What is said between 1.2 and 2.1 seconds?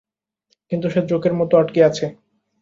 মত, আটকে আছে।